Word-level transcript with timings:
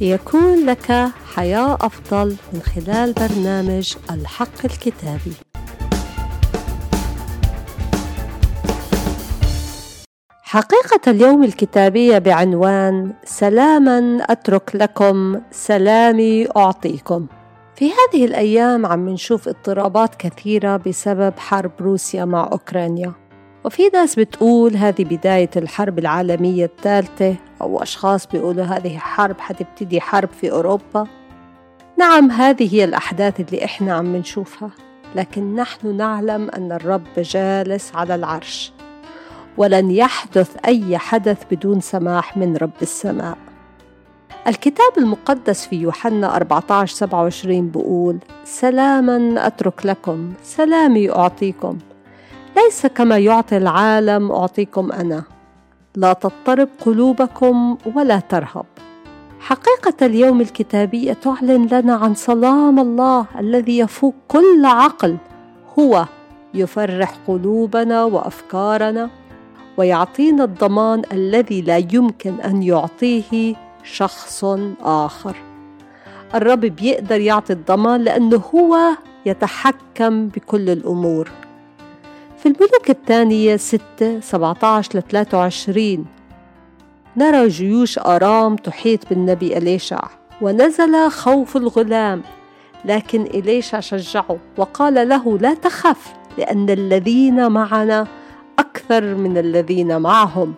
ليكون 0.00 0.66
لك 0.66 0.92
حياة 1.34 1.74
أفضل 1.74 2.36
من 2.52 2.60
خلال 2.60 3.12
برنامج 3.12 3.94
الحق 4.10 4.64
الكتابي. 4.64 5.32
حقيقة 10.42 11.00
اليوم 11.10 11.44
الكتابية 11.44 12.18
بعنوان 12.18 13.12
سلاما 13.24 14.18
أترك 14.30 14.70
لكم 14.74 15.40
سلامي 15.50 16.48
أعطيكم. 16.56 17.26
في 17.74 17.90
هذه 17.90 18.24
الأيام 18.24 18.86
عم 18.86 19.08
نشوف 19.08 19.48
اضطرابات 19.48 20.14
كثيرة 20.14 20.76
بسبب 20.76 21.38
حرب 21.38 21.72
روسيا 21.80 22.24
مع 22.24 22.48
أوكرانيا 22.52 23.25
وفي 23.66 23.88
ناس 23.94 24.14
بتقول 24.14 24.76
هذه 24.76 25.04
بداية 25.04 25.50
الحرب 25.56 25.98
العالمية 25.98 26.64
الثالثة 26.64 27.34
أو 27.62 27.82
أشخاص 27.82 28.26
بيقولوا 28.26 28.64
هذه 28.64 28.98
حرب 28.98 29.40
حتبتدي 29.40 30.00
حرب 30.00 30.28
في 30.40 30.50
أوروبا. 30.52 31.06
نعم 31.98 32.30
هذه 32.30 32.74
هي 32.74 32.84
الأحداث 32.84 33.40
اللي 33.40 33.64
إحنا 33.64 33.94
عم 33.94 34.16
نشوفها 34.16 34.70
لكن 35.14 35.54
نحن 35.54 35.96
نعلم 35.96 36.50
أن 36.50 36.72
الرب 36.72 37.06
جالس 37.18 37.92
على 37.94 38.14
العرش. 38.14 38.72
ولن 39.56 39.90
يحدث 39.90 40.56
أي 40.66 40.98
حدث 40.98 41.42
بدون 41.50 41.80
سماح 41.80 42.36
من 42.36 42.56
رب 42.56 42.82
السماء. 42.82 43.38
الكتاب 44.46 44.92
المقدس 44.98 45.66
في 45.66 45.76
يوحنا 45.76 46.36
14 46.36 46.94
27 46.96 47.70
بقول 47.70 48.18
سلاما 48.44 49.46
أترك 49.46 49.86
لكم 49.86 50.32
سلامي 50.42 51.10
أعطيكم. 51.10 51.78
ليس 52.56 52.86
كما 52.86 53.18
يعطي 53.18 53.56
العالم 53.56 54.32
أعطيكم 54.32 54.92
أنا. 54.92 55.22
لا 55.96 56.12
تضطرب 56.12 56.68
قلوبكم 56.86 57.78
ولا 57.94 58.18
ترهب. 58.18 58.64
حقيقة 59.40 60.06
اليوم 60.06 60.40
الكتابية 60.40 61.12
تعلن 61.12 61.66
لنا 61.66 61.94
عن 61.94 62.14
سلام 62.14 62.78
الله 62.80 63.26
الذي 63.38 63.78
يفوق 63.78 64.14
كل 64.28 64.64
عقل. 64.64 65.16
هو 65.78 66.06
يفرح 66.54 67.14
قلوبنا 67.28 68.04
وأفكارنا 68.04 69.10
ويعطينا 69.76 70.44
الضمان 70.44 71.02
الذي 71.12 71.62
لا 71.62 71.76
يمكن 71.76 72.40
أن 72.40 72.62
يعطيه 72.62 73.54
شخص 73.84 74.44
آخر. 74.82 75.36
الرب 76.34 76.60
بيقدر 76.60 77.20
يعطي 77.20 77.52
الضمان 77.52 78.00
لأنه 78.00 78.42
هو 78.54 78.78
يتحكم 79.26 80.28
بكل 80.28 80.70
الأمور. 80.70 81.30
في 82.46 82.52
الملوك 82.52 82.90
الثانية 82.90 83.56
6 83.56 84.20
17 84.20 84.98
ل 84.98 85.02
23 85.02 86.06
نرى 87.16 87.48
جيوش 87.48 87.98
آرام 87.98 88.56
تحيط 88.56 89.08
بالنبي 89.08 89.58
إليشع 89.58 90.00
ونزل 90.40 91.10
خوف 91.10 91.56
الغلام 91.56 92.22
لكن 92.84 93.22
إليشع 93.22 93.80
شجعه 93.80 94.38
وقال 94.56 95.08
له 95.08 95.38
لا 95.38 95.54
تخف 95.54 96.12
لأن 96.38 96.70
الذين 96.70 97.50
معنا 97.50 98.06
أكثر 98.58 99.14
من 99.14 99.38
الذين 99.38 100.00
معهم. 100.00 100.54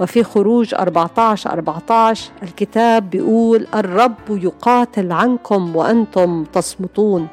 وفي 0.00 0.24
خروج 0.24 0.74
14 0.74 1.50
14 1.50 2.32
الكتاب 2.42 3.10
بيقول 3.10 3.66
الرب 3.74 4.14
يقاتل 4.30 5.12
عنكم 5.12 5.76
وأنتم 5.76 6.44
تصمتون. 6.44 7.28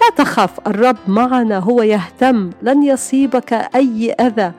لا 0.00 0.10
تخف 0.24 0.66
الرب 0.66 0.96
معنا 1.08 1.58
هو 1.58 1.82
يهتم 1.82 2.50
لن 2.62 2.82
يصيبك 2.82 3.52
أي 3.52 4.12
أذى 4.12 4.52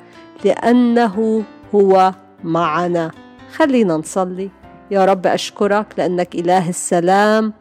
لأنه 0.45 1.43
هو 1.75 2.13
معنا. 2.43 3.11
خلينا 3.53 3.93
نصلي. 3.97 4.49
يا 4.91 5.05
رب 5.05 5.27
أشكرك 5.27 5.85
لأنك 5.97 6.35
إله 6.35 6.69
السلام 6.69 7.53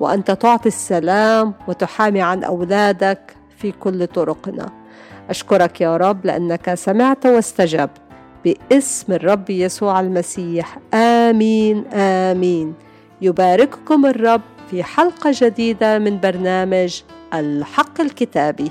وأنت 0.00 0.30
تعطي 0.30 0.68
السلام 0.68 1.54
وتحامي 1.68 2.22
عن 2.22 2.44
أولادك 2.44 3.36
في 3.58 3.72
كل 3.72 4.06
طرقنا. 4.06 4.68
أشكرك 5.30 5.80
يا 5.80 5.96
رب 5.96 6.26
لأنك 6.26 6.74
سمعت 6.74 7.26
واستجبت. 7.26 7.90
باسم 8.44 9.12
الرب 9.12 9.50
يسوع 9.50 10.00
المسيح. 10.00 10.78
آمين 10.94 11.84
آمين. 11.92 12.74
يبارككم 13.22 14.06
الرب 14.06 14.40
في 14.70 14.82
حلقة 14.82 15.30
جديدة 15.34 15.98
من 15.98 16.20
برنامج 16.20 17.02
الحق 17.34 18.00
الكتابي. 18.00 18.70